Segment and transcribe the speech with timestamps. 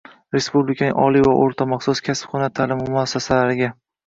[0.35, 3.71] respublikaning oliy va o`rta maxsus, kasb-hunar ta’limi muassasalariga